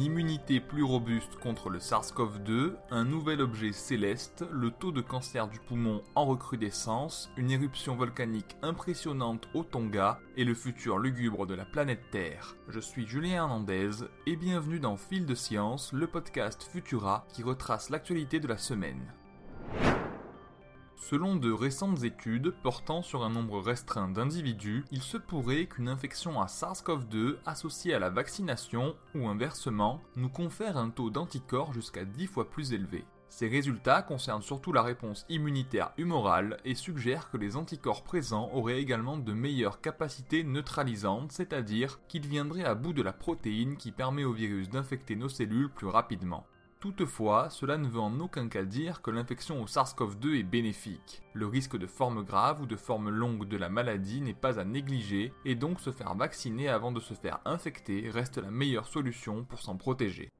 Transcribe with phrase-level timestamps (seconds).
[0.00, 5.58] immunité plus robuste contre le SARS-CoV-2, un nouvel objet céleste, le taux de cancer du
[5.58, 11.64] poumon en recrudescence, une éruption volcanique impressionnante au Tonga et le futur lugubre de la
[11.64, 12.56] planète Terre.
[12.68, 13.90] Je suis Julien Hernandez
[14.26, 19.19] et bienvenue dans Fil de Science, le podcast Futura qui retrace l'actualité de la semaine.
[21.00, 26.40] Selon de récentes études portant sur un nombre restreint d'individus, il se pourrait qu'une infection
[26.42, 32.26] à SARS-CoV-2 associée à la vaccination ou inversement nous confère un taux d'anticorps jusqu'à 10
[32.26, 33.04] fois plus élevé.
[33.30, 38.80] Ces résultats concernent surtout la réponse immunitaire humorale et suggèrent que les anticorps présents auraient
[38.80, 44.24] également de meilleures capacités neutralisantes, c'est-à-dire qu'ils viendraient à bout de la protéine qui permet
[44.24, 46.44] au virus d'infecter nos cellules plus rapidement.
[46.80, 51.22] Toutefois, cela ne veut en aucun cas dire que l'infection au SARS-CoV-2 est bénéfique.
[51.34, 54.64] Le risque de forme grave ou de forme longue de la maladie n'est pas à
[54.64, 59.44] négliger et donc se faire vacciner avant de se faire infecter reste la meilleure solution
[59.44, 60.30] pour s'en protéger.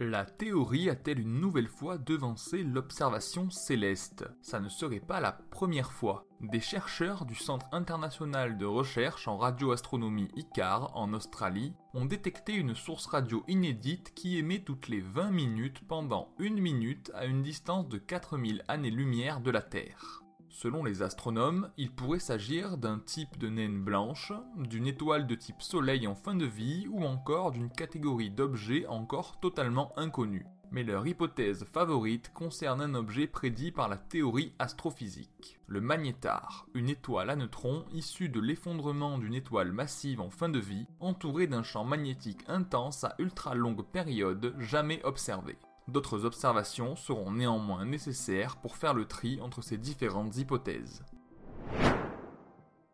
[0.00, 4.24] La théorie a-t-elle une nouvelle fois devancé l'observation céleste?
[4.42, 6.24] Ça ne serait pas la première fois.
[6.40, 12.76] Des chercheurs du Centre international de recherche en radioastronomie ICAR en Australie ont détecté une
[12.76, 17.88] source radio inédite qui émet toutes les 20 minutes pendant une minute à une distance
[17.88, 20.22] de 4000 années-lumière de la Terre.
[20.60, 25.62] Selon les astronomes, il pourrait s'agir d'un type de naine blanche, d'une étoile de type
[25.62, 30.44] Soleil en fin de vie ou encore d'une catégorie d'objets encore totalement inconnus.
[30.72, 35.60] Mais leur hypothèse favorite concerne un objet prédit par la théorie astrophysique.
[35.68, 40.58] Le magnétar, une étoile à neutrons issue de l'effondrement d'une étoile massive en fin de
[40.58, 45.56] vie, entourée d'un champ magnétique intense à ultra longue période jamais observé.
[45.88, 51.02] D'autres observations seront néanmoins nécessaires pour faire le tri entre ces différentes hypothèses.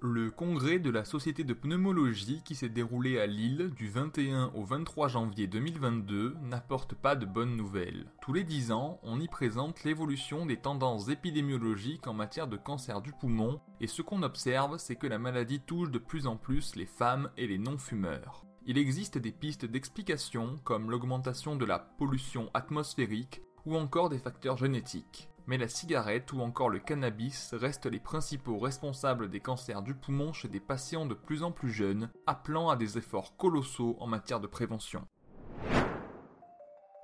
[0.00, 4.64] Le congrès de la Société de pneumologie qui s'est déroulé à Lille du 21 au
[4.64, 8.06] 23 janvier 2022 n'apporte pas de bonnes nouvelles.
[8.22, 13.02] Tous les 10 ans, on y présente l'évolution des tendances épidémiologiques en matière de cancer
[13.02, 16.74] du poumon et ce qu'on observe c'est que la maladie touche de plus en plus
[16.76, 18.47] les femmes et les non-fumeurs.
[18.70, 24.58] Il existe des pistes d'explication comme l'augmentation de la pollution atmosphérique ou encore des facteurs
[24.58, 25.30] génétiques.
[25.46, 30.34] Mais la cigarette ou encore le cannabis restent les principaux responsables des cancers du poumon
[30.34, 34.38] chez des patients de plus en plus jeunes, appelant à des efforts colossaux en matière
[34.38, 35.08] de prévention.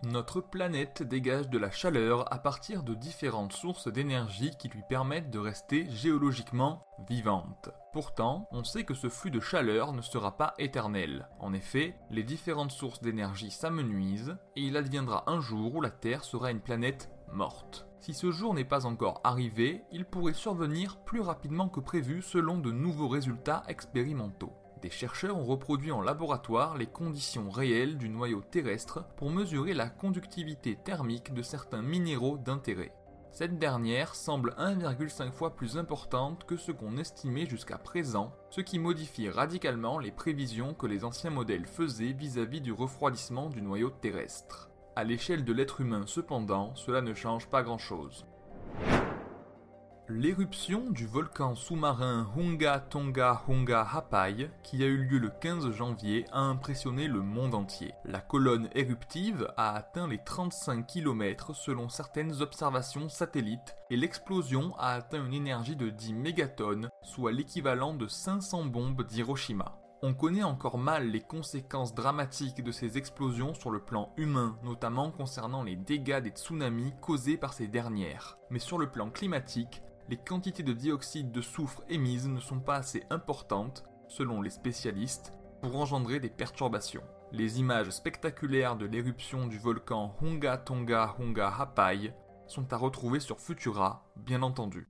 [0.07, 5.31] Notre planète dégage de la chaleur à partir de différentes sources d'énergie qui lui permettent
[5.31, 7.71] de rester géologiquement vivante.
[7.93, 11.29] Pourtant, on sait que ce flux de chaleur ne sera pas éternel.
[11.39, 16.25] En effet, les différentes sources d'énergie s'amenuisent et il adviendra un jour où la Terre
[16.25, 17.87] sera une planète morte.
[18.01, 22.59] Si ce jour n'est pas encore arrivé, il pourrait survenir plus rapidement que prévu selon
[22.59, 24.53] de nouveaux résultats expérimentaux
[24.85, 29.89] des chercheurs ont reproduit en laboratoire les conditions réelles du noyau terrestre pour mesurer la
[29.89, 32.93] conductivité thermique de certains minéraux d'intérêt.
[33.33, 38.79] Cette dernière semble 1,5 fois plus importante que ce qu'on estimait jusqu'à présent, ce qui
[38.79, 44.69] modifie radicalement les prévisions que les anciens modèles faisaient vis-à-vis du refroidissement du noyau terrestre.
[44.97, 48.27] À l'échelle de l'être humain cependant, cela ne change pas grand-chose.
[50.11, 56.27] L'éruption du volcan sous-marin Hunga Tonga Hunga Hapai, qui a eu lieu le 15 janvier,
[56.31, 57.95] a impressionné le monde entier.
[58.05, 64.89] La colonne éruptive a atteint les 35 km selon certaines observations satellites et l'explosion a
[64.89, 69.81] atteint une énergie de 10 mégatonnes, soit l'équivalent de 500 bombes d'Hiroshima.
[70.03, 75.11] On connaît encore mal les conséquences dramatiques de ces explosions sur le plan humain, notamment
[75.11, 78.37] concernant les dégâts des tsunamis causés par ces dernières.
[78.51, 82.77] Mais sur le plan climatique, les quantités de dioxyde de soufre émises ne sont pas
[82.77, 85.33] assez importantes, selon les spécialistes,
[85.63, 87.05] pour engendrer des perturbations.
[87.33, 92.15] Les images spectaculaires de l'éruption du volcan Hunga Tonga Hunga Hapai
[92.47, 94.89] sont à retrouver sur Futura, bien entendu.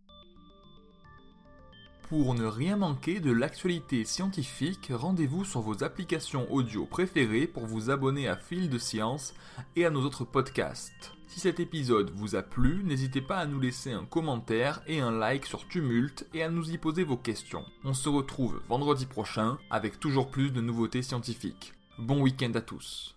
[2.08, 7.90] Pour ne rien manquer de l'actualité scientifique, rendez-vous sur vos applications audio préférées pour vous
[7.90, 9.34] abonner à Fil de Science
[9.74, 11.12] et à nos autres podcasts.
[11.28, 15.10] Si cet épisode vous a plu, n'hésitez pas à nous laisser un commentaire et un
[15.10, 17.64] like sur Tumult et à nous y poser vos questions.
[17.84, 21.72] On se retrouve vendredi prochain avec toujours plus de nouveautés scientifiques.
[21.98, 23.14] Bon week-end à tous.